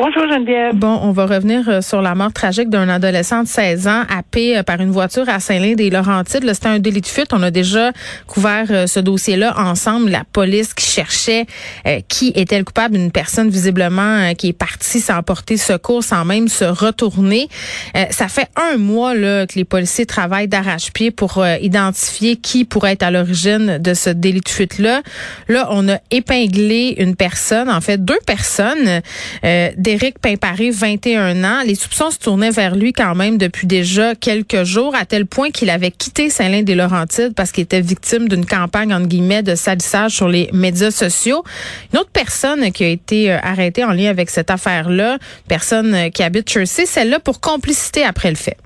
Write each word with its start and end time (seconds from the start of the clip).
Bonjour 0.00 0.28
Geneviève. 0.32 0.76
Bon, 0.76 1.00
on 1.02 1.10
va 1.10 1.26
revenir 1.26 1.68
euh, 1.68 1.80
sur 1.80 2.00
la 2.00 2.14
mort 2.14 2.32
tragique 2.32 2.70
d'un 2.70 2.88
adolescent 2.88 3.42
de 3.42 3.48
16 3.48 3.88
ans 3.88 4.04
happé 4.08 4.56
euh, 4.56 4.62
par 4.62 4.80
une 4.80 4.92
voiture 4.92 5.28
à 5.28 5.40
Saint-Lin-des-Laurentides. 5.40 6.48
C'était 6.54 6.68
un 6.68 6.78
délit 6.78 7.00
de 7.00 7.06
fuite. 7.06 7.32
On 7.32 7.42
a 7.42 7.50
déjà 7.50 7.90
couvert 8.28 8.66
euh, 8.70 8.86
ce 8.86 9.00
dossier-là 9.00 9.58
ensemble. 9.58 10.10
La 10.10 10.22
police 10.32 10.72
qui 10.72 10.86
cherchait 10.86 11.46
qui 12.06 12.32
était 12.36 12.58
le 12.58 12.64
coupable 12.64 12.96
d'une 12.96 13.10
personne 13.10 13.48
visiblement 13.48 14.32
qui 14.34 14.48
est 14.48 14.52
partie 14.52 15.00
sans 15.00 15.22
porter 15.22 15.56
secours, 15.56 16.04
sans 16.04 16.24
même 16.24 16.48
se 16.48 16.64
retourner. 16.64 17.48
Ça 18.10 18.28
fait 18.28 18.48
un 18.56 18.76
mois 18.76 19.14
là, 19.14 19.46
que 19.46 19.54
les 19.54 19.64
policiers 19.64 20.06
travaillent 20.06 20.48
d'arrache-pied 20.48 21.10
pour 21.10 21.44
identifier 21.60 22.36
qui 22.36 22.64
pourrait 22.64 22.92
être 22.92 23.02
à 23.02 23.10
l'origine 23.10 23.78
de 23.78 23.94
ce 23.94 24.10
délit 24.10 24.40
de 24.40 24.48
fuite-là. 24.48 25.02
Là, 25.48 25.68
on 25.70 25.88
a 25.88 25.98
épinglé 26.10 26.94
une 26.98 27.16
personne, 27.16 27.70
en 27.70 27.80
fait 27.80 28.04
deux 28.04 28.20
personnes. 28.26 29.00
Euh, 29.88 29.98
D'Éric 29.98 30.18
Pimparé, 30.18 30.70
21 30.70 31.44
ans. 31.44 31.62
Les 31.64 31.74
soupçons 31.74 32.10
se 32.10 32.18
tournaient 32.18 32.50
vers 32.50 32.76
lui 32.76 32.92
quand 32.92 33.14
même 33.14 33.38
depuis 33.38 33.66
déjà 33.66 34.14
quelques 34.14 34.64
jours, 34.64 34.94
à 34.94 35.04
tel 35.04 35.26
point 35.26 35.50
qu'il 35.50 35.70
avait 35.70 35.90
quitté 35.90 36.28
Saint-Lin-des-Laurentides 36.30 37.34
parce 37.34 37.52
qu'il 37.52 37.64
était 37.64 37.80
victime 37.80 38.28
d'une 38.28 38.44
campagne, 38.44 38.92
entre 38.92 39.06
guillemets, 39.08 39.42
de 39.42 39.54
salissage 39.54 40.12
sur 40.12 40.28
les 40.28 40.50
médias 40.52 40.90
sociaux. 40.90 41.42
Une 41.92 42.00
autre 42.00 42.10
personne 42.12 42.70
qui 42.70 42.84
a 42.84 42.88
été 42.88 43.32
euh, 43.32 43.38
arrêtée 43.42 43.84
en 43.84 43.92
lien 43.92 44.10
avec 44.10 44.30
cette 44.30 44.50
affaire-là, 44.50 45.12
une 45.14 45.48
personne 45.48 45.94
euh, 45.94 46.08
qui 46.10 46.22
habite 46.22 46.50
Jersey, 46.50 46.86
celle-là 46.86 47.18
pour 47.20 47.40
complicité 47.40 48.04
après 48.04 48.30
le 48.30 48.36
fait. 48.36 48.56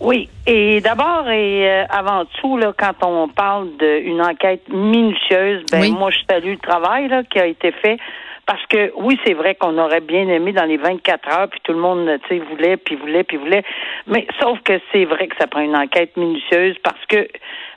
Oui, 0.00 0.28
et 0.46 0.80
d'abord 0.80 1.28
et 1.28 1.68
euh, 1.68 1.84
avant 1.88 2.24
tout, 2.40 2.56
là, 2.56 2.72
quand 2.76 3.06
on 3.06 3.28
parle 3.28 3.68
d'une 3.78 4.20
enquête 4.20 4.62
minutieuse, 4.68 5.62
ben 5.70 5.80
Oui. 5.80 5.92
moi 5.92 6.10
je 6.10 6.18
salue 6.28 6.52
le 6.52 6.58
travail 6.58 7.08
là, 7.08 7.22
qui 7.22 7.38
a 7.38 7.46
été 7.46 7.70
fait. 7.70 7.98
Parce 8.46 8.64
que 8.66 8.92
oui, 8.96 9.18
c'est 9.24 9.34
vrai 9.34 9.54
qu'on 9.54 9.78
aurait 9.78 10.00
bien 10.00 10.28
aimé 10.28 10.52
dans 10.52 10.64
les 10.64 10.76
24 10.76 11.28
heures, 11.28 11.48
puis 11.48 11.60
tout 11.62 11.72
le 11.72 11.78
monde, 11.78 12.18
tu 12.28 12.28
sais, 12.28 12.42
voulait, 12.50 12.76
puis 12.76 12.96
voulait, 12.96 13.22
puis 13.22 13.36
voulait. 13.36 13.62
Mais 14.06 14.26
sauf 14.40 14.58
que 14.62 14.80
c'est 14.90 15.04
vrai 15.04 15.28
que 15.28 15.36
ça 15.38 15.46
prend 15.46 15.60
une 15.60 15.76
enquête 15.76 16.16
minutieuse 16.16 16.76
parce 16.82 17.04
que 17.08 17.28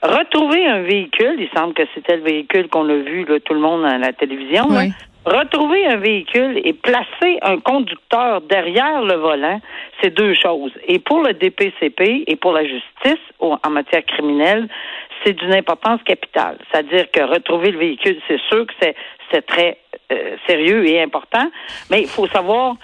retrouver 0.02 0.66
un 0.66 0.81
véhicule, 0.81 1.35
il 1.38 1.49
semble 1.55 1.73
que 1.73 1.83
c'était 1.94 2.17
le 2.17 2.23
véhicule 2.23 2.67
qu'on 2.69 2.89
a 2.89 2.95
vu, 2.95 3.25
là, 3.25 3.39
tout 3.39 3.53
le 3.53 3.59
monde 3.59 3.85
à 3.85 3.97
la 3.97 4.11
télévision. 4.13 4.67
là. 4.69 4.81
Oui. 4.85 4.91
Retrouver 5.25 5.88
un 5.88 5.97
véhicule 5.97 6.61
et 6.63 6.73
placer 6.73 7.39
un 7.41 7.57
conducteur 7.57 8.41
derrière 8.41 9.02
le 9.02 9.16
volant, 9.16 9.59
c'est 10.00 10.11
deux 10.11 10.35
choses. 10.35 10.72
Et 10.88 11.00
pour 11.00 11.23
le 11.23 11.33
DPCP 11.33 12.25
et 12.27 12.35
pour 12.35 12.53
la 12.53 12.63
justice 12.63 13.23
en 13.39 13.69
matière 13.72 14.05
criminelle, 14.05 14.67
c'est 15.23 15.33
d'une 15.33 15.55
importance 15.55 16.02
capitale. 16.03 16.57
C'est-à-dire 16.69 17.09
que 17.11 17.22
retrouver 17.22 17.72
le 17.72 17.79
véhicule, 17.79 18.22
c'est 18.27 18.39
sûr 18.50 18.67
que 18.67 18.73
c'est 18.79 18.95
c'est 19.31 19.45
très 19.45 19.77
euh, 20.11 20.35
sérieux 20.47 20.87
et 20.87 21.01
important, 21.01 21.49
mais 21.89 22.01
il 22.01 22.07
faut 22.07 22.27
savoir 22.27 22.75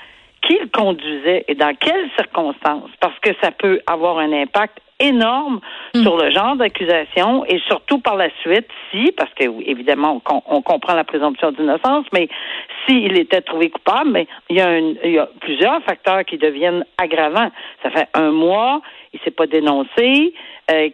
qui 0.41 0.57
le 0.57 0.67
conduisait 0.67 1.45
et 1.47 1.55
dans 1.55 1.75
quelles 1.75 2.09
circonstances, 2.17 2.89
parce 2.99 3.17
que 3.19 3.29
ça 3.43 3.51
peut 3.51 3.79
avoir 3.85 4.17
un 4.17 4.33
impact 4.33 4.79
énorme 4.99 5.61
sur 6.03 6.15
le 6.17 6.29
genre 6.31 6.55
d'accusation 6.55 7.43
et 7.45 7.59
surtout 7.67 7.99
par 7.99 8.15
la 8.17 8.29
suite, 8.41 8.67
si, 8.91 9.11
parce 9.17 9.33
que 9.33 9.43
évidemment, 9.67 10.13
on, 10.13 10.19
com- 10.19 10.41
on 10.47 10.61
comprend 10.61 10.93
la 10.93 11.03
présomption 11.03 11.51
d'innocence, 11.51 12.05
mais 12.13 12.27
s'il 12.85 13.17
était 13.19 13.41
trouvé 13.41 13.69
coupable, 13.71 14.11
mais 14.11 14.27
il 14.49 14.57
y, 14.57 14.61
a 14.61 14.67
un- 14.69 14.93
il 15.03 15.11
y 15.11 15.17
a 15.19 15.27
plusieurs 15.39 15.81
facteurs 15.83 16.23
qui 16.25 16.37
deviennent 16.37 16.85
aggravants. 16.99 17.49
Ça 17.81 17.89
fait 17.89 18.07
un 18.13 18.31
mois, 18.31 18.81
il 19.13 19.19
s'est 19.21 19.31
pas 19.31 19.47
dénoncé. 19.47 20.33
Euh, 20.71 20.89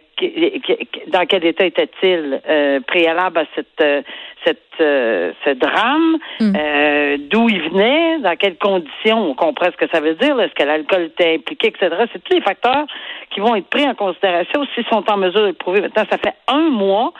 dans 1.08 1.26
quel 1.26 1.44
état 1.44 1.64
était-il 1.64 2.40
euh, 2.48 2.80
préalable 2.86 3.38
à 3.38 3.44
cette, 3.54 3.80
euh, 3.80 4.02
cette, 4.44 4.58
euh, 4.80 5.32
ce 5.44 5.50
drame? 5.50 6.16
Euh, 6.40 7.16
D'où 7.30 7.48
il 7.48 7.60
venait? 7.70 8.18
Dans 8.18 8.36
quelles 8.36 8.56
conditions? 8.56 9.30
On 9.30 9.34
comprend 9.34 9.66
ce 9.66 9.76
que 9.76 9.90
ça 9.92 10.00
veut 10.00 10.14
dire. 10.14 10.40
Est-ce 10.40 10.54
que 10.54 10.64
l'alcool 10.64 11.04
était 11.04 11.34
impliqué, 11.34 11.68
etc.? 11.68 11.94
C'est 12.12 12.22
tous 12.24 12.34
les 12.34 12.42
facteurs 12.42 12.86
qui 13.30 13.40
vont 13.40 13.54
être 13.54 13.68
pris 13.68 13.86
en 13.86 13.94
considération 13.94 14.64
s'ils 14.74 14.86
sont 14.86 15.04
en 15.08 15.16
mesure 15.16 15.42
de 15.42 15.46
le 15.48 15.52
prouver. 15.52 15.80
Maintenant, 15.80 16.04
ça 16.10 16.18
fait 16.18 16.34
un 16.48 16.70
mois 16.70 17.12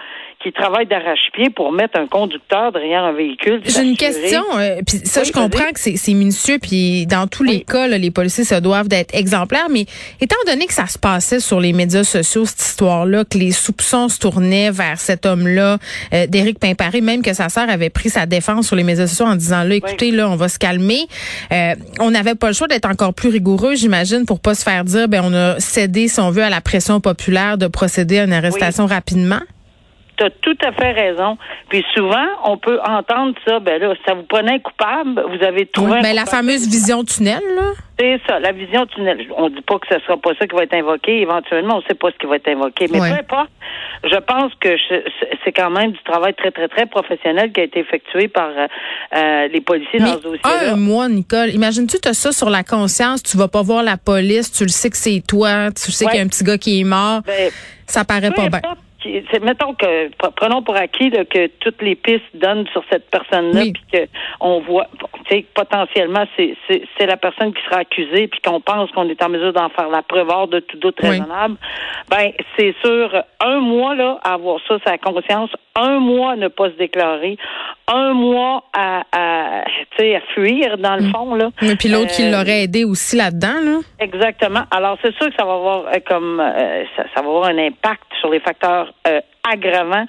qu'ils 0.43 0.53
travaillent 0.53 0.87
d'arrache-pied 0.87 1.51
pour 1.51 1.73
mettre 1.73 1.99
un 1.99 2.07
conducteur 2.07 2.71
derrière 2.71 3.03
un 3.03 3.13
véhicule. 3.13 3.61
J'ai 3.65 3.83
une 3.83 3.97
question, 3.97 4.43
euh, 4.57 4.81
puis 4.87 4.99
ça, 5.05 5.21
Oui, 5.21 5.27
je 5.27 5.33
comprends 5.33 5.73
que 5.73 5.81
c'est 5.81 6.15
minutieux, 6.15 6.59
puis 6.61 7.07
dans 7.07 7.27
tous 7.27 7.43
les 7.43 7.63
cas, 7.63 7.89
là, 7.89 7.99
les 7.99 8.13
policiers 8.13 8.45
se 8.45 8.55
doivent 8.55 8.89
d'être 8.89 9.15
exemplaires, 9.15 9.69
mais 9.69 9.87
étant 10.21 10.37
donné 10.47 10.67
que 10.67 10.75
ça 10.75 10.87
se 10.87 10.99
passait 10.99 11.41
sur 11.41 11.59
les 11.61 11.73
médias 11.73 12.05
sociaux, 12.05 12.45
cette 12.45 12.61
histoire-là, 12.61 13.25
que 13.25 13.37
les 13.37 13.51
soupçons 13.51 14.09
se 14.09 14.21
tournaient 14.21 14.71
vers 14.71 15.01
cet 15.01 15.27
homme-là, 15.27 15.79
euh, 16.13 16.27
d'Éric 16.29 16.61
Pimparé, 16.61 17.01
même 17.01 17.23
que 17.23 17.33
sa 17.33 17.49
sœur 17.49 17.69
avait 17.69 17.91
pris 17.91 18.09
sa 18.09 18.27
défense 18.27 18.69
sur 18.69 18.77
les 18.77 18.85
médias 18.85 19.09
sociaux 19.09 19.27
en 19.27 19.37
disant, 19.37 19.65
là, 19.65 19.75
écoutez, 19.75 20.13
là, 20.13 20.29
on 20.31 20.37
va 20.37 20.49
se 20.49 20.59
calmer. 20.61 21.09
Euh, 21.53 21.75
on 21.99 22.13
n'avait 22.13 22.37
pas 22.37 22.47
le 22.47 22.55
choix 22.55 22.69
d'être 22.69 22.89
encore 22.89 23.13
plus 23.13 23.29
rigoureux, 23.29 23.75
j'imagine, 23.75 24.25
pour 24.25 24.39
pas 24.39 24.55
se 24.55 24.63
faire 24.63 24.85
dire, 24.85 25.09
ben, 25.09 25.23
on 25.25 25.35
a 25.35 25.59
cédé, 25.59 26.07
si 26.07 26.21
on 26.21 26.31
veut, 26.31 26.45
à 26.45 26.51
la 26.51 26.61
pression 26.61 27.01
populaire 27.01 27.59
de 27.59 27.67
procéder 27.67 28.21
à 28.21 28.25
une 28.25 28.33
arrestation 28.33 28.87
rapidement. 28.87 29.41
Tu 30.19 30.25
as 30.25 30.31
tout 30.31 30.57
à 30.65 30.73
fait 30.73 30.93
raison. 30.93 31.39
Puis 31.69 31.85
souvent, 31.95 32.27
on 32.45 32.57
peut 32.59 32.81
entendre 32.85 33.35
ça, 33.47 33.61
ben 33.61 33.81
là, 33.81 33.95
ça 34.07 34.15
vous 34.15 34.25
prenait 34.25 34.55
un 34.55 34.59
coupable, 34.59 35.23
vous 35.31 35.45
avez 35.45 35.67
trouvé 35.67 35.93
Oui, 35.93 35.99
un 35.99 36.03
ben, 36.03 36.15
la 36.17 36.27
fameuse 36.27 36.67
vision 36.69 37.05
tunnel, 37.05 37.41
là. 37.57 37.71
C'est 38.01 38.21
ça, 38.29 38.39
la 38.39 38.53
vision 38.53 38.87
tunnel. 38.87 39.27
On 39.37 39.49
dit 39.49 39.61
pas 39.63 39.79
que 39.79 39.87
ce 39.91 39.99
sera 40.05 40.17
pas 40.17 40.31
ça 40.39 40.47
qui 40.47 40.55
va 40.55 40.63
être 40.65 40.75
invoqué. 40.75 41.21
Éventuellement, 41.21 41.79
on 41.79 41.83
sait 41.83 41.95
pas 41.95 42.11
ce 42.13 42.17
qui 42.19 42.27
va 42.27 42.37
être 42.37 42.49
invoqué. 42.49 42.87
Mais 42.91 43.01
Ouais. 43.01 43.11
peu 43.11 43.35
importe, 43.35 43.51
je 44.05 44.17
pense 44.19 44.53
que 44.61 44.69
c'est 45.45 45.53
quand 45.53 45.71
même 45.71 45.93
du 45.93 46.03
travail 46.05 46.35
très, 46.35 46.51
très, 46.53 46.69
très 46.69 46.87
professionnel 46.87 47.53
qui 47.53 47.61
a 47.61 47.65
été 47.65 47.81
effectué 47.81 48.29
par 48.29 48.49
euh, 48.57 48.67
euh, 49.17 49.49
les 49.49 49.61
policiers 49.61 49.99
dans 49.99 50.05
Mais 50.07 50.13
ce 50.13 50.19
dossier-là. 50.23 50.73
un 50.73 50.77
mois, 50.77 51.09
Nicole, 51.09 51.51
imagine-tu, 51.51 51.99
tu 52.01 52.09
as 52.09 52.15
ça 52.15 52.31
sur 52.33 52.51
la 52.51 52.63
conscience, 52.63 53.23
tu 53.23 53.37
vas 53.37 53.49
pas 53.49 53.63
voir 53.63 53.83
la 53.83 53.97
police, 53.97 54.53
tu 54.53 54.63
le 54.65 54.69
sais 54.71 54.91
que 54.91 54.97
c'est 54.97 55.23
toi, 55.27 55.71
tu 55.73 55.91
sais 55.93 56.05
Ouais. 56.05 56.11
qu'il 56.13 56.19
y 56.19 56.23
a 56.23 56.25
un 56.25 56.29
petit 56.29 56.45
gars 56.45 56.59
qui 56.59 56.81
est 56.81 56.85
mort, 56.85 57.23
Ben, 57.27 57.51
ça 57.87 58.05
paraît 58.05 58.31
pas 58.31 58.49
bien. 58.49 58.61
Qui- 59.01 59.25
c'est- 59.31 59.43
mettons 59.43 59.75
que 59.75 60.09
pre- 60.09 60.33
prenons 60.35 60.63
pour 60.63 60.77
acquis 60.77 61.11
là, 61.11 61.25
que 61.25 61.47
toutes 61.61 61.81
les 61.83 61.95
pistes 61.95 62.25
donnent 62.35 62.67
sur 62.69 62.83
cette 62.91 63.09
personne-là, 63.11 63.61
Oui. 63.63 63.73
puis 63.73 63.83
que 63.93 64.09
on 64.41 64.61
voit, 64.61 64.87
tu 65.29 65.37
sais, 65.37 65.45
potentiellement 65.55 66.25
c'est 66.37 66.57
c'est 66.67 66.83
c'est 66.97 67.07
la 67.07 67.17
personne 67.17 67.53
qui 67.55 67.63
sera 67.65 67.79
accusée, 67.81 68.29
puis 68.29 68.41
qu'on 68.45 68.61
pense 68.61 68.91
qu'on 68.93 69.09
est 69.09 69.23
en 69.23 69.29
mesure 69.29 69.53
d'en 69.53 69.69
faire 69.69 69.89
la 69.89 70.03
preuve 70.03 70.29
hors 70.29 70.49
de 70.49 70.61
tout 70.61 70.77
doute 70.79 70.97
Oui. 71.03 71.11
raisonnable. 71.11 71.57
Ben 72.11 72.33
c'est 72.57 72.75
sûr, 72.85 73.23
un 73.41 73.61
mois 73.61 73.95
là 73.95 74.19
à 74.25 74.35
avoir 74.35 74.59
ça, 74.67 74.79
sa 74.85 74.99
conscience, 74.99 75.51
un 75.77 75.99
mois 76.01 76.37
ne 76.37 76.49
pas 76.49 76.71
se 76.71 76.77
déclarer, 76.77 77.37
un 77.89 78.13
mois 78.15 78.65
à, 78.73 79.03
à 79.13 79.65
tu 79.97 80.05
sais 80.05 80.17
à 80.17 80.21
fuir 80.35 80.79
dans 80.79 80.97
le 80.97 81.05
fond 81.11 81.35
là. 81.35 81.51
Mais 81.63 81.77
puis 81.77 81.89
l'autre 81.89 82.13
qui 82.13 82.23
Euh, 82.25 82.31
l'aurait 82.31 82.63
aidé 82.65 82.85
aussi 82.85 83.17
là-dedans, 83.17 83.61
là. 83.65 83.79
Exactement. 84.01 84.63
Alors, 84.71 84.99
c'est 85.03 85.15
sûr 85.17 85.29
que 85.29 85.35
ça 85.39 85.45
va 85.45 85.55
avoir 85.55 85.87
euh, 85.87 85.99
comme 86.07 86.41
euh, 86.41 86.85
ça, 86.97 87.05
ça 87.15 87.23
va 87.23 87.29
avoir 87.29 87.45
un 87.47 87.59
impact 87.59 88.03
sur 88.21 88.31
les 88.31 88.41
facteurs 88.41 88.93
euh, 89.07 89.21
aggravants. 89.51 90.05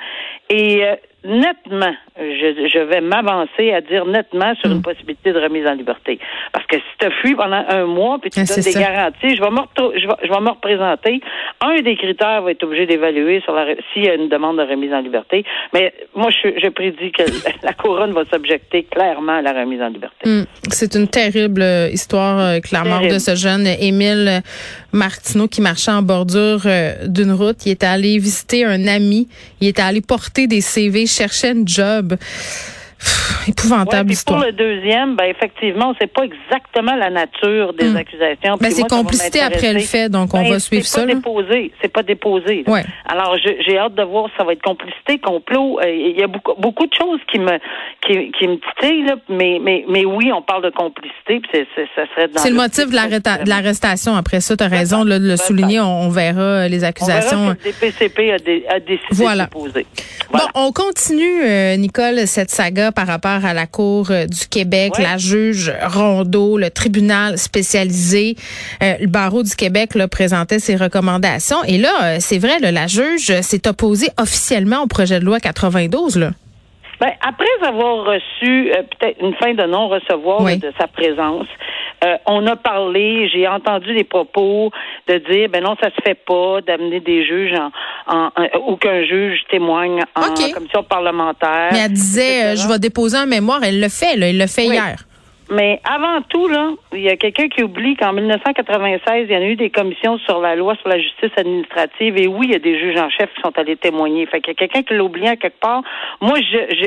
Et 0.50 0.84
euh, 0.84 0.96
nettement, 1.24 1.94
je, 2.18 2.68
je 2.74 2.80
vais 2.80 3.02
m'avancer 3.02 3.72
à 3.74 3.82
dire 3.82 4.06
nettement 4.06 4.54
sur 4.56 4.70
Mm. 4.70 4.74
une 4.74 4.82
possibilité 4.82 5.32
de 5.34 5.40
remise 5.40 5.66
en 5.68 5.74
liberté. 5.74 6.20
Parce 6.54 6.66
que 6.66 6.78
si 6.78 6.84
tu 7.00 7.06
as 7.08 7.12
fui 7.22 7.36
pendant 7.36 7.64
un 7.70 7.86
mois 7.86 8.20
puis 8.20 8.30
tu 8.30 8.40
Ah, 8.40 8.44
donnes 8.46 8.56
des 8.64 8.72
ça. 8.72 8.80
garanties, 8.80 9.36
je 9.36 9.42
vais, 9.42 9.50
me 9.50 9.62
je, 10.00 10.08
vais, 10.08 10.14
je 10.24 10.30
vais 10.30 10.40
me 10.42 10.50
représenter. 10.50 11.22
Un 11.62 11.82
des 11.82 11.96
critères 11.98 12.42
va 12.42 12.52
être 12.52 12.64
obligé 12.64 12.86
d'évaluer 12.86 13.42
sur 13.42 13.54
la 13.54 13.66
s'il 13.94 14.06
y 14.06 14.10
a 14.10 14.14
une 14.16 14.30
demande 14.30 14.58
de 14.58 14.64
remise 14.64 14.94
en 14.94 15.02
liberté. 15.02 15.44
Mais 15.74 15.94
moi, 16.16 16.30
je, 16.30 16.50
je 16.62 16.70
prédis 16.70 17.12
que 17.12 17.24
la 17.64 17.74
couronne 17.74 18.14
va 18.14 18.24
s'objecter 18.32 18.84
clairement 18.84 19.38
à 19.40 19.42
la 19.42 19.52
remise 19.54 19.82
en 19.82 19.90
liberté. 19.90 20.16
Hum, 20.26 20.46
C'est 20.70 20.96
une 20.96 21.08
terrible 21.08 21.62
euh, 21.62 21.90
histoire, 21.90 22.40
euh, 22.40 22.60
clairement, 22.60 23.00
Terrible. 23.00 23.16
de 23.16 23.20
ce 23.20 23.36
jeune 23.36 23.68
Émile 23.68 24.42
Martineau 24.94 25.48
qui 25.48 25.62
marchait 25.62 25.92
en 25.92 26.02
bordure 26.02 26.62
euh, 26.66 26.94
d'une 27.08 27.34
route. 27.34 27.66
Il 27.66 27.72
est 27.72 27.84
allé 27.84 28.18
visiter 28.20 28.64
un 28.64 28.88
ami. 28.88 29.28
Il 29.60 29.68
est 29.68 29.80
allé 29.80 30.00
porter 30.02 30.48
des 30.48 30.62
CV, 30.62 31.08
cherchait 31.08 31.52
une 31.52 31.68
job. 31.68 32.16
Épouvantable 33.48 34.10
Ouais, 34.10 34.14
histoire. 34.14 34.40
Pour 34.40 34.46
le 34.48 34.52
deuxième, 34.54 35.16
ben 35.16 35.26
effectivement, 35.26 35.92
on 35.92 35.96
sait 35.96 36.08
pas 36.08 36.24
exactement 36.24 36.96
la 36.96 37.10
nature 37.10 37.74
des 37.74 37.90
Hmm. 37.90 37.96
accusations. 37.98 38.58
Ben, 38.60 38.72
c'est 38.72 38.82
ça 38.82 38.88
complicité 38.88 39.40
après 39.42 39.74
le 39.74 39.80
fait, 39.80 40.10
donc 40.10 40.34
on 40.34 40.42
Ben, 40.44 40.52
va 40.52 40.60
suivre 40.60 40.86
c'est 40.86 41.00
ça. 41.00 41.02
pas 41.02 41.08
là. 41.08 41.14
déposé, 41.16 41.72
c'est 41.82 41.92
pas 41.92 42.04
déposé. 42.04 42.64
Ouais. 42.68 42.84
Alors 43.06 43.36
j'ai 43.38 43.78
hâte 43.78 43.96
de 43.96 44.04
voir 44.04 44.28
si 44.30 44.34
ça 44.38 44.44
va 44.44 44.54
être 44.54 44.62
complicité, 44.62 45.18
complot. 45.20 45.80
Euh, 45.80 45.90
Il 45.90 46.20
y 46.20 46.24
a 46.24 46.28
beaucoup, 46.28 46.54
beaucoup 46.60 46.86
de 46.86 46.94
choses 46.94 47.20
qui 47.32 47.40
me 47.40 47.58
qui, 48.06 48.32
qui 48.38 48.48
me 48.48 48.58
titillent, 48.58 49.04
là, 49.06 49.16
mais 49.30 49.60
mais 49.62 49.86
mais 49.88 50.06
oui, 50.06 50.32
on 50.34 50.42
parle 50.42 50.64
de 50.64 50.70
complicité, 50.70 51.40
puis 51.40 51.66
ça 51.96 52.04
serait 52.14 52.28
dans 52.28 52.40
C'est 52.42 52.50
le 52.50 52.56
motif 52.56 52.90
de 52.90 53.50
l'arrestation. 53.50 54.16
Après 54.16 54.40
ça, 54.42 54.56
tu 54.58 54.64
as 54.64 54.68
raison 54.68 55.06
de 55.06 55.18
le 55.18 55.38
souligner. 55.38 55.80
On, 55.80 56.04
on 56.04 56.10
verra 56.10 56.42
euh, 56.42 56.68
les 56.68 56.84
On 56.84 56.88
accusations. 56.88 57.42
verra 57.42 57.56
que 57.56 57.68
le 57.68 57.72
DPCP 57.72 58.32
a, 58.34 58.38
dé- 58.38 58.66
a 58.70 58.80
décidé 58.80 59.00
Voilà. 59.12 59.46
de 59.46 59.50
déposer. 59.50 59.86
Voilà. 60.32 60.48
Bon, 60.54 60.62
on 60.68 60.72
continue, 60.72 61.44
euh, 61.44 61.76
Nicole, 61.78 62.28
cette 62.28 62.50
saga 62.50 62.89
par 62.92 63.08
rapport 63.08 63.46
à 63.46 63.54
la 63.54 63.68
Cour 63.68 64.12
euh, 64.12 64.26
du 64.26 64.48
Québec, 64.48 64.94
Ouais. 64.98 65.04
la 65.04 65.18
juge 65.18 65.72
Rondeau, 65.86 66.58
le 66.58 66.70
tribunal 66.70 67.38
spécialisé, 67.38 68.36
euh, 68.84 68.94
le 69.00 69.08
barreau 69.08 69.44
du 69.44 69.56
Québec 69.56 69.96
là, 69.96 70.08
présentait 70.08 70.60
ses 70.60 70.76
recommandations. 70.76 71.64
Et 71.66 71.78
là, 71.78 71.92
euh, 72.04 72.18
c'est 72.20 72.40
vrai, 72.40 72.60
là, 72.60 72.72
la 72.72 72.88
juge 72.88 73.32
s'est 73.42 73.68
opposée 73.68 74.10
officiellement 74.18 74.82
au 74.84 74.88
projet 74.88 75.20
de 75.20 75.26
loi 75.26 75.40
92. 75.40 76.18
Là. 76.18 76.32
Ben, 77.00 77.12
après 77.26 77.46
avoir 77.66 78.06
reçu 78.06 78.72
euh, 78.74 78.82
peut-être 79.00 79.22
une 79.22 79.34
fin 79.36 79.54
de 79.54 79.64
non-recevoir 79.64 80.42
Oui. 80.42 80.58
de 80.58 80.72
sa 80.78 80.88
présence, 80.88 81.48
euh, 82.04 82.16
on 82.26 82.46
a 82.48 82.56
parlé, 82.56 83.28
j'ai 83.30 83.48
entendu 83.48 83.94
des 83.94 84.04
propos 84.04 84.72
de 85.08 85.18
dire, 85.30 85.50
ben 85.50 85.64
non, 85.64 85.76
ça 85.82 85.90
se 85.90 86.02
fait 86.04 86.16
pas 86.26 86.62
d'amener 86.62 87.00
des 87.00 87.26
juges 87.26 87.54
en, 87.58 87.72
en, 88.16 88.28
en- 88.38 88.60
ou 88.72 88.76
qu'un 88.78 89.04
juge 89.04 89.40
témoigne 89.50 90.02
en 90.16 90.22
commission 90.54 90.84
parlementaire. 90.84 91.70
Mais 91.72 91.80
elle 91.86 91.94
disait, 91.94 92.44
euh, 92.46 92.52
etc. 92.54 92.64
je 92.64 92.72
vais 92.72 92.80
déposer 92.80 93.18
un 93.18 93.26
mémoire. 93.26 93.60
Elle 93.64 93.80
le 93.82 93.90
fait, 93.90 94.16
là, 94.16 94.28
elle 94.30 94.38
le 94.38 94.48
fait 94.48 94.68
Oui. 94.68 94.76
hier. 94.76 95.04
Mais 95.52 95.82
avant 95.84 96.22
tout, 96.30 96.48
là, 96.48 96.72
il 96.94 97.02
y 97.02 97.10
a 97.10 97.18
quelqu'un 97.18 97.48
qui 97.48 97.64
oublie 97.64 97.96
qu'en 97.96 98.14
1996, 98.14 99.26
il 99.28 99.32
y 99.32 99.36
en 99.36 99.42
a 99.42 99.46
eu 99.46 99.56
des 99.56 99.72
commissions 99.72 100.20
sur 100.20 100.40
la 100.40 100.56
loi 100.56 100.76
sur 100.76 100.90
la 100.90 101.00
justice 101.00 101.32
administrative. 101.38 102.18
Et 102.18 102.28
oui, 102.28 102.48
il 102.48 102.52
y 102.52 102.56
a 102.56 102.60
des 102.60 102.78
juges 102.80 103.00
en 103.00 103.10
chef 103.10 103.34
qui 103.34 103.42
sont 103.42 103.58
allés 103.58 103.76
témoigner. 103.76 104.26
Fait 104.28 104.42
qu'il 104.42 104.54
y 104.54 104.56
a 104.56 104.60
quelqu'un 104.60 104.84
qui 104.84 104.94
l'a 104.94 105.04
oublié 105.04 105.30
à 105.30 105.36
quelque 105.38 105.60
part. 105.60 105.82
Moi, 106.22 106.38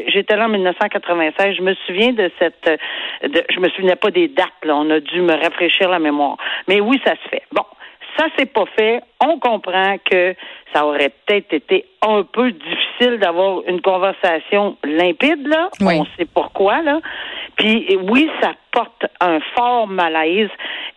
j'étais 0.08 0.36
là 0.36 0.46
en 0.46 0.50
1996. 0.50 1.56
Je 1.56 1.62
me 1.62 1.74
souviens 1.86 2.12
de 2.12 2.30
cette... 2.38 2.80
De, 3.22 3.44
je 3.52 3.58
me 3.58 3.68
souvenais 3.70 3.96
pas 3.96 4.10
des 4.10 4.28
dates. 4.28 4.46
Là. 4.62 4.76
On 4.76 4.88
a 4.90 5.00
dû 5.00 5.20
me 5.20 5.34
rafraîchir 5.34 5.88
la 5.88 5.98
mémoire. 5.98 6.36
Mais 6.68 6.80
oui, 6.80 7.00
ça 7.04 7.12
se 7.12 7.28
fait. 7.28 7.42
Bon. 7.52 7.64
Ça, 8.18 8.26
c'est 8.38 8.52
pas 8.52 8.66
fait. 8.76 9.00
On 9.20 9.38
comprend 9.38 9.96
que 10.04 10.34
ça 10.74 10.86
aurait 10.86 11.10
peut-être 11.26 11.52
été 11.52 11.86
un 12.02 12.22
peu 12.24 12.52
difficile 12.52 13.18
d'avoir 13.18 13.62
une 13.66 13.80
conversation 13.80 14.76
limpide, 14.84 15.46
là. 15.46 15.70
Oui. 15.80 15.94
On 15.98 16.04
sait 16.16 16.26
pourquoi, 16.32 16.82
là. 16.82 17.00
Puis 17.56 17.96
oui, 18.10 18.30
ça 18.40 18.52
porte 18.70 19.06
un 19.20 19.40
fort 19.54 19.86
malaise. 19.86 20.50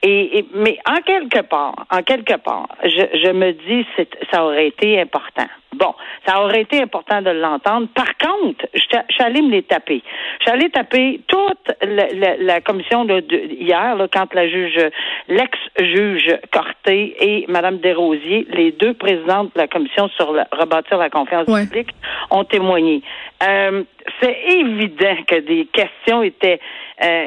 Et, 0.04 0.46
mais 0.54 0.78
en 0.88 1.02
quelque 1.02 1.42
part, 1.42 1.86
en 1.90 2.04
quelque 2.04 2.38
part, 2.38 2.68
je, 2.84 2.90
je 3.24 3.31
me 3.31 3.52
dis 3.52 3.86
c'est 3.96 4.10
ça 4.31 4.46
aurait 4.46 4.68
été 4.68 5.00
important. 5.02 5.48
Bon, 5.74 5.94
ça 6.26 6.42
aurait 6.42 6.62
été 6.62 6.82
important 6.82 7.22
de 7.22 7.32
l'entendre. 7.32 7.88
Par 7.94 8.16
contre, 8.18 8.66
je 8.74 8.80
suis 8.80 9.24
allée 9.24 9.42
me 9.42 9.52
les 9.52 9.64
taper. 9.64 10.02
Je 10.40 10.44
suis 10.46 10.52
allée 10.52 10.70
taper 10.70 11.20
toute 11.28 11.72
la, 11.82 12.08
la- 12.14 12.38
la 12.38 12.62
commission 12.62 13.04
de, 13.04 13.20
de- 13.20 13.52
hier, 13.60 13.96
là, 13.98 14.08
quand 14.12 14.34
la 14.34 14.48
juge, 14.48 14.80
l'ex-juge 15.28 16.38
Corté 16.52 17.16
et 17.20 17.46
Mme 17.50 17.80
Desrosiers, 17.80 18.48
les 18.52 18.72
deux 18.72 18.94
présidentes 18.94 19.54
de 19.54 19.60
la 19.60 19.68
commission 19.68 20.08
sur 20.16 20.32
la, 20.32 20.48
rebâtir 20.52 20.98
la 20.98 21.10
confiance 21.10 21.48
Ouais. 21.48 21.66
publique, 21.66 21.90
ont 22.32 22.44
témoigné. 22.46 23.02
Euh, 23.44 23.84
c'est 24.22 24.38
évident 24.48 25.16
que 25.28 25.40
des 25.42 25.66
questions 25.74 26.24
étaient, 26.24 26.60
euh, 27.04 27.26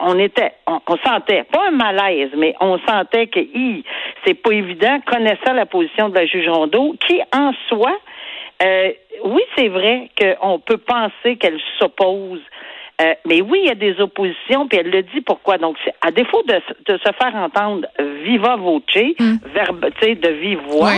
on 0.00 0.18
était, 0.18 0.52
on, 0.66 0.80
on 0.86 0.96
sentait 0.98 1.44
pas 1.44 1.68
un 1.68 1.70
malaise, 1.70 2.30
mais 2.36 2.54
on 2.60 2.78
sentait 2.86 3.28
que 3.28 3.40
hi, 3.40 3.82
c'est 4.26 4.34
pas 4.34 4.50
évident, 4.52 5.00
connaissant 5.06 5.54
la 5.54 5.64
position 5.64 6.08
de 6.10 6.16
la 6.16 6.26
juge 6.26 6.48
Rondeau, 6.48 6.94
qui 7.06 7.20
en 7.34 7.52
soi, 7.68 7.77
euh, 8.62 8.92
oui, 9.24 9.42
c'est 9.56 9.68
vrai 9.68 10.10
qu'on 10.18 10.58
peut 10.58 10.78
penser 10.78 11.36
qu'elle 11.36 11.60
s'oppose. 11.78 12.40
euh, 13.00 13.14
mais 13.26 13.40
oui, 13.40 13.60
il 13.62 13.68
y 13.68 13.70
a 13.70 13.76
des 13.76 14.00
oppositions, 14.00 14.66
puis 14.66 14.78
elle 14.78 14.90
le 14.90 15.02
dit 15.02 15.20
pourquoi. 15.20 15.58
Donc, 15.58 15.76
à 16.00 16.10
défaut 16.10 16.42
de, 16.42 16.60
se 16.88 17.12
faire 17.12 17.34
entendre 17.36 17.86
viva 18.24 18.56
voce, 18.56 18.82
verbe, 19.54 19.90
tu 20.00 20.06
sais, 20.06 20.14
de 20.16 20.28
vive 20.28 20.60
voix. 20.66 20.94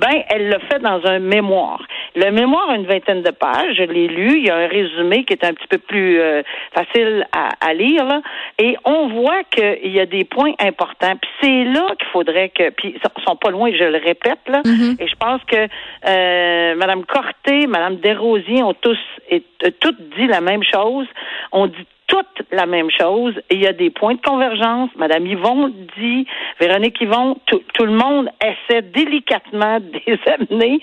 Ben, 0.00 0.22
elle 0.28 0.48
le 0.48 0.58
fait 0.70 0.80
dans 0.80 1.04
un 1.06 1.18
mémoire. 1.18 1.80
Le 2.16 2.30
mémoire 2.30 2.70
a 2.70 2.76
une 2.76 2.86
vingtaine 2.86 3.22
de 3.22 3.30
pages. 3.30 3.76
Je 3.76 3.84
l'ai 3.84 4.08
lu. 4.08 4.38
Il 4.38 4.46
y 4.46 4.50
a 4.50 4.56
un 4.56 4.66
résumé 4.66 5.24
qui 5.24 5.32
est 5.32 5.44
un 5.44 5.52
petit 5.52 5.66
peu 5.68 5.78
plus 5.78 6.20
euh, 6.20 6.42
facile 6.74 7.26
à, 7.32 7.50
à 7.60 7.74
lire. 7.74 8.04
Là. 8.04 8.20
Et 8.58 8.76
on 8.84 9.08
voit 9.08 9.42
qu'il 9.44 9.92
y 9.92 10.00
a 10.00 10.06
des 10.06 10.24
points 10.24 10.52
importants. 10.60 11.14
Puis 11.20 11.30
c'est 11.40 11.64
là 11.64 11.94
qu'il 11.98 12.08
faudrait 12.08 12.48
que... 12.48 12.70
Puis 12.70 12.94
ils 12.96 13.24
sont 13.24 13.36
pas 13.36 13.50
loin, 13.50 13.70
je 13.72 13.84
le 13.84 13.98
répète. 13.98 14.40
Là. 14.48 14.62
Et 14.98 15.06
je 15.06 15.16
pense 15.16 15.40
que 15.44 15.56
euh, 15.56 16.74
Mme 16.74 17.04
Corté, 17.04 17.66
Mme 17.66 17.96
Desrosiers 17.96 18.62
ont 18.62 18.74
tous 18.74 18.98
et, 19.30 19.42
euh, 19.64 19.70
toutes 19.80 20.00
dit 20.16 20.26
la 20.26 20.40
même 20.40 20.62
chose. 20.62 21.06
On 21.52 21.66
dit 21.66 21.86
toute 22.06 22.42
la 22.50 22.66
même 22.66 22.90
chose. 22.90 23.34
Il 23.50 23.60
y 23.60 23.66
a 23.66 23.72
des 23.72 23.90
points 23.90 24.14
de 24.14 24.20
convergence. 24.20 24.90
Madame 24.96 25.26
Yvon 25.26 25.72
dit, 25.98 26.26
Véronique 26.60 27.00
Yvon, 27.00 27.36
tout, 27.46 27.62
tout 27.74 27.86
le 27.86 27.92
monde 27.92 28.28
essaie 28.42 28.82
délicatement 28.82 29.80
de 29.80 30.00
les 30.06 30.18
amener 30.50 30.80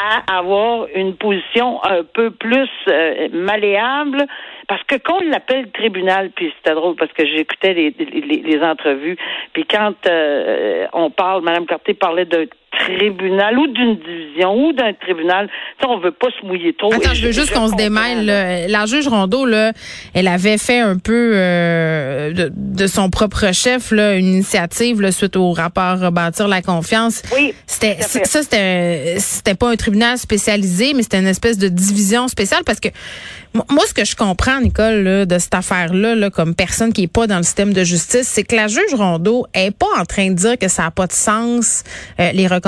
à 0.00 0.38
avoir 0.38 0.86
une 0.94 1.14
position 1.14 1.82
un 1.84 2.02
peu 2.02 2.30
plus 2.30 2.68
euh, 2.88 3.28
malléable. 3.32 4.26
Parce 4.66 4.82
que 4.84 4.96
quand 4.96 5.18
on 5.20 5.30
l'appelle 5.30 5.70
tribunal, 5.72 6.30
puis 6.34 6.52
c'était 6.56 6.74
drôle 6.74 6.96
parce 6.96 7.12
que 7.12 7.26
j'écoutais 7.26 7.74
les, 7.74 7.90
les, 7.90 8.42
les 8.42 8.62
entrevues, 8.62 9.16
puis 9.52 9.64
quand 9.64 9.94
euh, 10.06 10.86
on 10.92 11.10
parle, 11.10 11.42
Madame 11.42 11.66
Cartier 11.66 11.94
parlait 11.94 12.24
d'un 12.24 12.44
tribunal 12.80 13.58
ou 13.58 13.66
d'une 13.68 13.96
division 13.96 14.54
ou 14.54 14.72
d'un 14.72 14.92
tribunal, 14.94 15.48
sais, 15.80 15.86
on 15.88 15.98
veut 15.98 16.12
pas 16.12 16.28
se 16.40 16.46
mouiller 16.46 16.74
trop. 16.78 16.92
Attends, 16.92 17.14
je 17.14 17.26
veux 17.26 17.32
juste 17.32 17.52
qu'on 17.52 17.68
se 17.68 17.76
démêle. 17.76 18.26
là. 18.26 18.68
La 18.68 18.86
juge 18.86 19.08
Rondeau, 19.08 19.46
là, 19.46 19.72
elle 20.14 20.28
avait 20.28 20.58
fait 20.58 20.80
un 20.80 20.98
peu 20.98 21.32
euh, 21.34 22.32
de, 22.32 22.52
de 22.54 22.86
son 22.86 23.10
propre 23.10 23.52
chef 23.52 23.90
là, 23.90 24.14
une 24.16 24.26
initiative 24.26 25.00
là, 25.00 25.12
suite 25.12 25.36
au 25.36 25.52
rapport 25.52 25.98
Rebâtir 25.98 26.48
la 26.48 26.62
confiance. 26.62 27.22
Oui, 27.34 27.54
C'était 27.66 27.96
ça, 28.02 28.42
c'était 28.42 29.16
c'était 29.18 29.54
pas 29.54 29.70
un 29.70 29.76
tribunal 29.76 30.18
spécialisé, 30.18 30.92
mais 30.94 31.02
c'était 31.02 31.18
une 31.20 31.26
espèce 31.26 31.58
de 31.58 31.68
division 31.68 32.26
spéciale 32.28 32.62
parce 32.66 32.80
que 32.80 32.88
mo- 33.54 33.64
moi, 33.70 33.84
ce 33.86 33.94
que 33.94 34.04
je 34.04 34.16
comprends, 34.16 34.60
Nicole, 34.60 35.02
là, 35.02 35.26
de 35.26 35.38
cette 35.38 35.54
affaire-là, 35.54 36.14
là, 36.14 36.30
comme 36.30 36.54
personne 36.54 36.92
qui 36.92 37.04
est 37.04 37.12
pas 37.12 37.26
dans 37.26 37.36
le 37.36 37.42
système 37.42 37.72
de 37.72 37.84
justice, 37.84 38.26
c'est 38.28 38.42
que 38.44 38.56
la 38.56 38.66
juge 38.68 38.94
Rondeau 38.94 39.46
est 39.54 39.70
pas 39.76 39.86
en 39.98 40.04
train 40.04 40.28
de 40.30 40.34
dire 40.34 40.58
que 40.58 40.68
ça 40.68 40.86
a 40.86 40.90
pas 40.90 41.06
de 41.06 41.12
sens 41.12 41.84
euh, 42.20 42.30
les 42.32 42.46
recommandations 42.46 42.63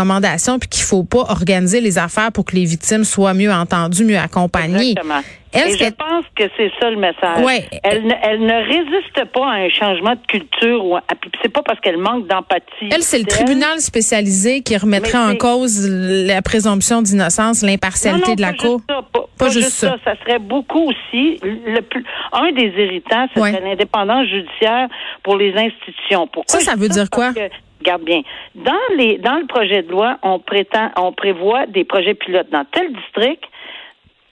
puis 0.59 0.69
qu'il 0.69 0.85
faut 0.85 1.05
pas 1.05 1.25
organiser 1.29 1.81
les 1.81 1.99
affaires 1.99 2.33
pour 2.33 2.45
que 2.45 2.55
les 2.57 2.65
victimes 2.65 3.05
soient 3.05 3.35
mieux 3.35 3.53
entendues, 3.53 4.05
mieux 4.05 4.19
accompagnées. 4.19 4.91
Exactement. 4.91 5.21
Elle, 5.53 5.69
Et 5.71 5.79
je 5.79 5.85
pense 5.91 6.25
que 6.35 6.45
c'est 6.57 6.71
ça 6.79 6.91
le 6.91 6.97
message. 6.99 7.43
Ouais. 7.43 7.65
Elle, 7.83 8.05
ne, 8.07 8.13
elle 8.23 8.41
ne 8.41 8.53
résiste 8.67 9.33
pas 9.33 9.47
à 9.47 9.55
un 9.55 9.69
changement 9.71 10.11
de 10.11 10.27
culture 10.29 10.85
ou 10.85 10.99
c'est 11.41 11.49
pas 11.49 11.63
parce 11.63 11.81
qu'elle 11.81 11.97
manque 11.97 12.27
d'empathie. 12.27 12.91
Elle, 12.93 13.03
c'est 13.03 13.19
le 13.19 13.25
tribunal 13.25 13.79
spécialisé 13.81 14.61
qui 14.61 14.77
remettrait 14.77 15.17
en 15.17 15.35
cause 15.37 15.89
la 15.89 16.43
présomption 16.43 17.01
d'innocence, 17.01 17.63
l'impartialité 17.63 18.35
de 18.35 18.43
la 18.43 18.53
pas 18.53 18.57
cour. 18.59 18.81
Juste 18.81 18.91
ça, 18.91 19.03
pas, 19.13 19.27
pas 19.39 19.49
juste 19.49 19.71
ça. 19.71 19.97
ça. 20.05 20.15
serait 20.25 20.39
beaucoup 20.41 20.91
aussi. 20.91 21.41
Le 21.43 21.81
plus, 21.81 22.05
un 22.33 22.53
des 22.53 22.73
irritants, 22.77 23.27
c'est 23.33 23.41
Ouais. 23.41 23.59
l'indépendance 23.59 24.27
judiciaire 24.27 24.89
pour 25.23 25.37
les 25.39 25.55
institutions. 25.55 26.27
Pourquoi 26.27 26.59
Ça, 26.59 26.73
ça 26.73 26.77
veut 26.77 26.89
dire 26.89 27.09
quoi? 27.09 27.33
Regarde 27.81 28.03
bien. 28.03 28.23
Dans 28.55 28.73
les 28.97 29.19
dans 29.19 29.37
le 29.37 29.47
projet 29.47 29.83
de 29.83 29.91
loi, 29.91 30.19
on 30.23 30.39
prétend 30.39 30.91
on 30.97 31.13
prévoit 31.13 31.67
des 31.67 31.85
projets 31.85 32.15
pilotes 32.15 32.51
dans 32.51 32.65
tel 32.65 32.93
district, 32.93 33.45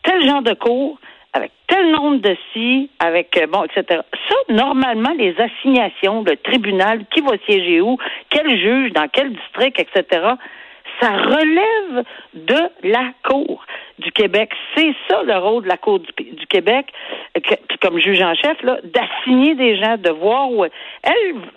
tel 0.03 0.23
genre 0.27 0.43
de 0.43 0.55
cours, 0.55 0.99
avec 1.35 1.51
tel 1.67 1.91
nombre 1.91 2.19
de 2.19 2.37
si, 2.53 2.91
avec 3.01 3.37
euh, 3.37 3.47
bon, 3.47 3.65
etc. 3.65 4.01
Ça, 4.29 4.35
normalement, 4.49 5.13
les 5.19 5.35
assignations, 5.39 6.23
le 6.23 6.37
tribunal, 6.37 7.05
qui 7.13 7.21
va 7.21 7.33
siéger 7.45 7.81
où, 7.81 7.99
quel 8.31 8.49
juge, 8.59 8.93
dans 8.93 9.09
quel 9.09 9.33
district, 9.33 9.81
etc. 9.81 10.29
Ça 11.01 11.11
relève 11.11 12.05
de 12.35 12.61
la 12.85 13.11
Cour 13.25 13.65
du 13.99 14.11
Québec. 14.13 14.51
C'est 14.77 14.93
ça 15.09 15.23
le 15.23 15.37
rôle 15.37 15.63
de 15.65 15.69
la 15.69 15.77
Cour 15.77 16.01
du, 16.01 16.11
du 16.33 16.47
Québec, 16.47 16.87
euh, 17.37 17.41
que- 17.41 17.77
comme 17.81 17.99
juge 17.99 18.21
en 18.23 18.35
chef, 18.35 18.61
là, 18.63 18.79
d'assigner 18.83 19.55
des 19.55 19.77
gens, 19.77 19.97
de 19.97 20.11
voir 20.11 20.51
où 20.51 20.65
elle, 20.65 20.71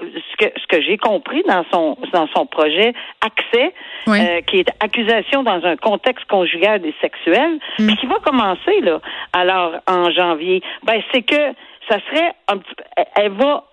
ce 0.02 0.36
que, 0.46 0.60
ce 0.60 0.68
que 0.68 0.82
j'ai 0.82 0.98
compris 0.98 1.44
dans 1.48 1.66
son 1.72 1.98
dans 2.14 2.28
son 2.36 2.46
projet 2.46 2.94
accès, 3.26 3.74
Oui. 4.08 4.20
euh, 4.22 4.42
qui 4.42 4.58
est 4.60 4.70
accusation 4.84 5.44
dans 5.44 5.66
un 5.66 5.76
contexte 5.78 6.26
conjugal 6.26 6.86
et 6.86 6.94
sexuel, 7.02 7.60
puis 7.78 7.96
qui 7.98 8.06
va 8.06 8.16
commencer 8.24 8.82
là, 8.82 9.00
alors 9.34 9.74
en 9.88 10.12
janvier. 10.12 10.62
Ben 10.84 11.02
c'est 11.12 11.24
que 11.24 11.54
ça 11.90 11.98
serait 12.10 12.34
un 12.50 12.58
petit 12.58 12.76
peu, 12.76 12.84
elle- 12.98 13.06
elle 13.16 13.32
va 13.32 13.64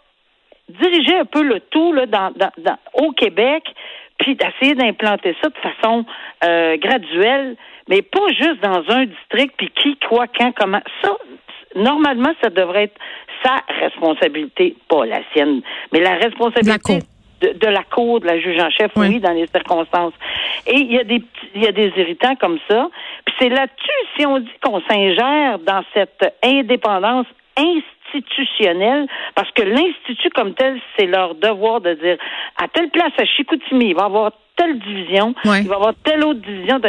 diriger 0.69 1.17
un 1.17 1.25
peu 1.27 1.43
le 1.43 1.61
tout 1.61 1.93
là, 1.93 2.07
dans, 2.07 2.31
dans, 2.37 2.51
dans- 2.59 2.79
au 2.95 3.11
Québec, 3.13 3.63
puis 4.19 4.37
d'essayer 4.37 4.75
d'implanter 4.75 5.35
ça 5.43 5.49
de 5.49 5.59
façon 5.59 6.05
euh, 6.45 6.77
graduelle, 6.77 7.57
mais 7.89 8.03
pas 8.03 8.29
juste 8.29 8.61
dans 8.63 8.83
un 8.89 9.07
district, 9.07 9.55
puis 9.57 9.71
qui, 9.71 9.99
quoi, 10.09 10.27
quand, 10.29 10.53
comment. 10.53 10.81
Ça, 11.03 11.17
normalement, 11.75 12.33
ça 12.43 12.51
devrait 12.51 12.85
être 12.85 13.01
sa 13.45 13.57
responsabilité, 13.81 14.77
pas 14.89 15.05
la 15.05 15.21
sienne, 15.33 15.61
mais 15.93 16.01
la 16.01 16.15
responsabilité 16.15 17.01
de, 17.41 17.67
la 17.67 17.83
cour, 17.83 18.21
de 18.21 18.27
la 18.27 18.41
juge 18.41 18.59
en 18.61 18.71
chef, 18.71 18.93
oui, 18.97 19.21
dans 19.21 19.33
les 19.33 19.47
circonstances. 19.49 20.15
Et 20.67 20.77
il 20.77 20.93
y 20.93 20.99
a 20.99 21.05
des 21.05 21.23
il 21.55 21.63
y 21.63 21.67
a 21.67 21.73
des 21.73 21.93
irritants 21.97 22.37
comme 22.37 22.59
ça. 22.69 22.89
Puis 23.25 23.35
c'est 23.39 23.49
là-dessus, 23.49 24.09
si 24.17 24.27
on 24.27 24.39
dit 24.39 24.51
qu'on 24.63 24.81
s'ingère 24.89 25.59
dans 25.59 25.85
cette 25.93 26.35
indépendance 26.43 27.27
institutionnelle, 27.57 27.94
parce 29.35 29.51
que 29.53 29.63
l'institut 29.63 30.31
comme 30.31 30.55
tel, 30.55 30.81
c'est 30.97 31.07
leur 31.07 31.35
devoir 31.35 31.81
de 31.81 31.95
dire 31.95 32.17
à 32.57 32.69
telle 32.69 32.91
place 32.91 33.13
à 33.19 33.25
Chicoutimi, 33.25 33.91
il 33.91 33.95
va 33.95 34.03
y 34.03 34.07
avoir 34.07 34.33
telle 34.57 34.79
division, 34.79 35.35
il 35.45 35.51
va 35.51 35.75
y 35.75 35.77
avoir 35.77 35.95
telle 36.05 36.25
autre 36.25 36.41
division. 36.41 36.81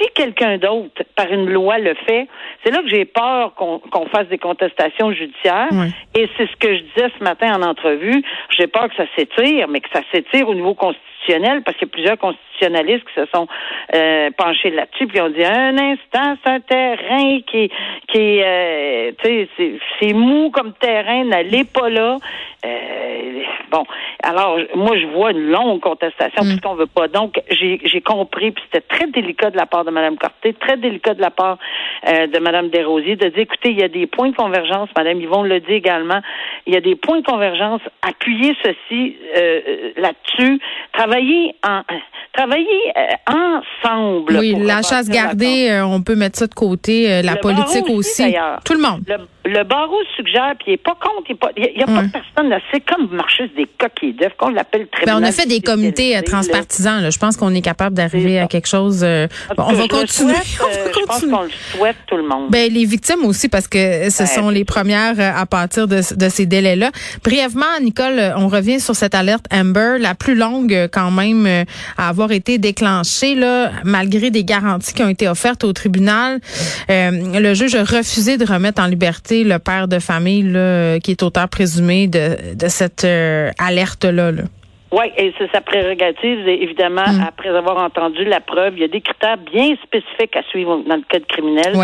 Si 0.00 0.08
quelqu'un 0.14 0.58
d'autre, 0.58 1.02
par 1.16 1.30
une 1.32 1.50
loi, 1.50 1.78
le 1.78 1.94
fait, 2.06 2.28
c'est 2.62 2.70
là 2.70 2.82
que 2.82 2.88
j'ai 2.88 3.04
peur 3.04 3.54
qu'on 3.54 4.06
fasse 4.06 4.28
des 4.28 4.38
contestations 4.38 5.12
judiciaires. 5.12 5.68
Et 6.14 6.28
c'est 6.36 6.48
ce 6.48 6.56
que 6.56 6.74
je 6.76 6.82
disais 6.82 7.10
ce 7.18 7.24
matin 7.24 7.54
en 7.54 7.62
entrevue. 7.62 8.22
J'ai 8.56 8.66
peur 8.66 8.88
que 8.88 8.96
ça 8.96 9.04
s'étire, 9.16 9.68
mais 9.68 9.80
que 9.80 9.88
ça 9.92 10.02
s'étire 10.12 10.48
au 10.48 10.54
niveau 10.54 10.74
constitutionnel, 10.74 11.62
parce 11.62 11.76
qu'il 11.76 11.88
y 11.88 11.90
a 11.90 11.92
plusieurs 11.92 12.18
constitutionnalistes 12.18 13.04
qui 13.04 13.20
se 13.20 13.26
sont 13.34 13.46
euh, 13.94 14.30
penchés 14.36 14.70
là-dessus, 14.70 15.06
puis 15.06 15.20
ont 15.20 15.28
dit 15.28 15.44
un 15.44 15.76
instant, 15.78 16.36
c'est 16.42 16.50
un 16.50 16.60
terrain 16.60 17.40
qui, 17.46 17.70
qui 18.08 18.42
euh, 18.42 19.12
tu 19.22 19.48
sais, 19.56 19.78
c'est 20.00 20.12
mou 20.12 20.50
comme 20.50 20.72
terrain, 20.74 21.24
n'allez 21.24 21.64
pas 21.64 21.88
là. 21.88 22.16
Euh, 22.64 23.42
bon, 23.70 23.84
alors 24.22 24.58
moi 24.74 24.96
je 24.98 25.06
vois 25.06 25.30
une 25.30 25.50
longue 25.50 25.80
contestation 25.80 26.42
mm. 26.42 26.48
puisqu'on 26.48 26.74
veut 26.74 26.86
pas. 26.86 27.06
Donc 27.08 27.40
j'ai 27.50 28.00
compris, 28.00 28.50
puis 28.50 28.64
c'était 28.70 28.86
très 28.86 29.06
délicat 29.06 29.50
de 29.50 29.56
la 29.56 29.66
part 29.66 29.84
de 29.84 29.87
Mme 29.90 30.16
Corté, 30.16 30.54
très 30.54 30.76
délicat 30.76 31.14
de 31.14 31.20
la 31.20 31.30
part 31.30 31.58
euh, 32.08 32.26
de 32.26 32.38
Mme 32.38 32.70
Desrosiers 32.70 33.16
de 33.16 33.28
dire 33.28 33.40
écoutez, 33.40 33.70
il 33.70 33.80
y 33.80 33.82
a 33.82 33.88
des 33.88 34.06
points 34.06 34.30
de 34.30 34.36
convergence, 34.36 34.88
Mme 34.96 35.20
Yvon 35.20 35.42
le 35.42 35.60
dit 35.60 35.72
également, 35.72 36.20
il 36.66 36.74
y 36.74 36.76
a 36.76 36.80
des 36.80 36.96
points 36.96 37.20
de 37.20 37.26
convergence, 37.26 37.80
appuyez 38.02 38.54
ceci 38.62 39.16
euh, 39.36 39.92
là-dessus, 39.96 40.60
travailler 40.92 41.54
en 41.66 41.82
travailler 42.32 42.92
ensemble. 43.26 44.36
Oui, 44.38 44.54
la 44.60 44.82
chasse 44.82 45.08
gardée, 45.08 45.80
on 45.84 46.02
peut 46.02 46.14
mettre 46.14 46.38
ça 46.38 46.46
de 46.46 46.54
côté, 46.54 47.22
la 47.22 47.36
politique 47.36 47.88
aussi. 47.88 48.34
Tout 48.64 48.74
le 48.74 48.80
monde. 48.80 49.02
Le, 49.06 49.16
barreau 49.64 49.98
suggère, 50.16 50.54
puis 50.58 50.68
il 50.68 50.70
n'est 50.72 50.76
pas 50.76 50.96
contre, 51.00 51.30
il 51.56 51.76
n'y 51.76 51.82
a, 51.82 51.86
pas 51.86 52.02
de 52.02 52.10
personne 52.10 52.28
c'est 52.72 52.80
comme 52.80 53.08
marcher 53.14 53.48
des 53.56 53.66
coquilles 53.78 54.14
d'œufs, 54.14 54.32
qu'on 54.36 54.50
l'appelle 54.50 54.86
très 54.88 55.04
bien. 55.04 55.18
on 55.18 55.22
a 55.22 55.32
fait 55.32 55.46
des 55.46 55.60
comités 55.60 56.16
euh, 56.16 56.22
transpartisans. 56.22 57.10
Je 57.10 57.18
pense 57.18 57.36
qu'on 57.36 57.54
est 57.54 57.60
capable 57.60 57.96
d'arriver 57.96 58.38
à 58.38 58.46
quelque 58.46 58.68
chose. 58.68 59.00
Euh, 59.02 59.26
on, 59.58 59.72
va 59.72 59.88
continuer. 59.88 60.34
Je 60.44 61.04
pense 61.04 61.20
qu'on 61.20 61.42
le 61.42 61.50
souhaite 61.50 61.96
tout 62.06 62.16
le 62.16 62.26
monde. 62.26 62.50
Ben, 62.50 62.72
les 62.72 62.84
victimes 62.84 63.24
aussi, 63.24 63.48
parce 63.48 63.68
que 63.68 64.10
ce 64.10 64.26
sont 64.26 64.50
les 64.50 64.64
premières 64.64 65.18
euh, 65.18 65.30
à 65.34 65.46
partir 65.46 65.88
de, 65.88 66.00
ces 66.02 66.46
délais-là. 66.46 66.90
Brièvement, 67.24 67.64
Nicole, 67.80 68.34
on 68.36 68.48
revient 68.48 68.80
sur 68.80 68.94
cette 68.94 69.14
alerte 69.14 69.46
Amber, 69.52 69.96
la 69.98 70.14
plus 70.14 70.34
longue 70.34 70.88
quand 70.92 71.10
même 71.10 71.64
à 71.96 72.08
avoir 72.08 72.32
été 72.32 72.58
déclenchée, 72.58 73.34
là, 73.34 73.70
malgré 73.84 74.30
des 74.30 74.44
garanties 74.44 74.92
qui 74.92 75.02
ont 75.02 75.08
été 75.08 75.28
offertes 75.28 75.64
au 75.64 75.72
tribunal. 75.72 76.40
le 76.88 77.54
juge 77.54 77.74
a 77.74 77.84
refusé 77.84 78.36
de 78.36 78.44
remettre 78.44 78.82
en 78.82 78.86
liberté 78.86 79.37
le 79.44 79.58
père 79.58 79.88
de 79.88 79.98
famille 79.98 80.42
là, 80.42 80.98
qui 81.00 81.12
est 81.12 81.22
auteur 81.22 81.48
présumé 81.48 82.08
de 82.08 82.68
cette 82.68 83.04
euh, 83.04 83.50
alerte-là. 83.58 84.32
Là. 84.32 84.42
Oui, 84.90 85.06
et 85.18 85.34
c'est 85.36 85.50
sa 85.52 85.60
prérogative, 85.60 86.48
évidemment, 86.48 87.06
mm. 87.06 87.24
après 87.26 87.50
avoir 87.50 87.76
entendu 87.78 88.24
la 88.24 88.40
preuve. 88.40 88.74
Il 88.76 88.80
y 88.80 88.84
a 88.84 88.88
des 88.88 89.02
critères 89.02 89.36
bien 89.36 89.74
spécifiques 89.82 90.34
à 90.34 90.42
suivre 90.44 90.82
dans 90.86 90.96
le 90.96 91.02
code 91.10 91.26
criminel. 91.26 91.74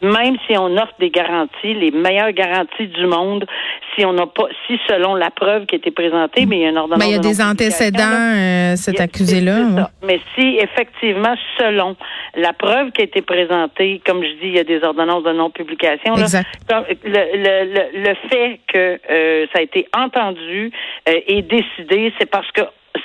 Même 0.00 0.36
si 0.46 0.58
on 0.58 0.76
offre 0.76 0.94
des 0.98 1.10
garanties, 1.10 1.74
les 1.74 1.92
meilleures 1.92 2.32
garanties 2.32 2.88
du 2.88 3.06
monde, 3.06 3.46
si 3.94 4.04
on 4.04 4.12
n'a 4.12 4.26
pas, 4.26 4.48
si 4.66 4.78
selon 4.88 5.14
la 5.14 5.30
preuve 5.30 5.66
qui 5.66 5.76
a 5.76 5.78
été 5.78 5.90
présentée, 5.90 6.44
mais 6.46 6.58
il 6.58 6.62
y 6.62 6.66
a 6.66 6.70
un 6.70 6.76
ordonnance. 6.76 6.98
Mais 6.98 7.10
il 7.10 7.12
y 7.12 7.18
a 7.18 7.20
des 7.20 7.40
antécédents, 7.40 8.02
euh, 8.02 8.74
cet 8.76 9.00
accusé-là. 9.00 9.90
Mais 10.02 10.20
si 10.34 10.58
effectivement, 10.60 11.34
selon 11.58 11.96
la 12.34 12.52
preuve 12.52 12.90
qui 12.92 13.02
a 13.02 13.04
été 13.04 13.22
présentée, 13.22 14.00
comme 14.04 14.22
je 14.22 14.30
dis, 14.40 14.48
il 14.48 14.54
y 14.54 14.58
a 14.58 14.64
des 14.64 14.82
ordonnances 14.82 15.24
de 15.24 15.32
non-publication. 15.32 16.14
Le, 16.16 16.24
le, 17.04 18.08
le, 18.08 18.14
fait 18.30 18.60
que 18.72 18.98
euh, 19.10 19.46
ça 19.52 19.58
a 19.58 19.62
été 19.62 19.86
entendu 19.96 20.72
euh, 21.08 21.20
et 21.26 21.42
décidé, 21.42 22.12
c'est 22.18 22.30
parce 22.30 22.50
que 22.52 22.62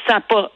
ça 0.07 0.19
pas 0.21 0.51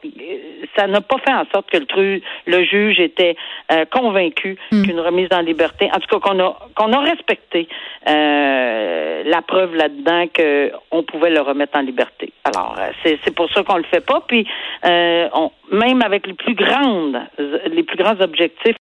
ça 0.78 0.88
n'a 0.88 1.02
pas 1.02 1.18
fait 1.18 1.34
en 1.34 1.46
sorte 1.54 1.70
que 1.70 1.78
le, 1.78 2.22
le 2.46 2.64
juge 2.64 3.00
était 3.00 3.36
euh, 3.72 3.86
convaincu 3.86 4.58
hmm. 4.72 4.84
qu'une 4.84 5.00
remise 5.00 5.28
en 5.32 5.42
liberté, 5.42 5.90
en 5.94 6.00
tout 6.00 6.08
cas 6.08 6.30
qu'on 6.30 6.40
a 6.40 6.58
qu'on 6.76 6.94
a 6.94 7.00
respecté 7.00 7.68
euh, 8.08 9.24
la 9.26 9.42
preuve 9.42 9.76
là-dedans 9.76 10.26
qu'on 10.36 11.04
pouvait 11.04 11.30
le 11.30 11.42
remettre 11.42 11.78
en 11.78 11.82
liberté. 11.82 12.32
Alors 12.44 12.76
euh, 12.80 12.92
c'est 13.04 13.20
c'est 13.24 13.36
pour 13.36 13.52
ça 13.52 13.64
qu'on 13.64 13.78
le 13.78 13.84
fait 13.84 14.06
pas. 14.06 14.22
Puis 14.28 14.48
on, 14.84 15.52
même 15.72 16.02
avec 16.02 16.28
les 16.28 16.34
plus 16.34 16.56
grandes 16.56 17.20
les 17.38 17.84
plus 17.84 17.98
grands 17.98 18.20
objectifs 18.20 18.62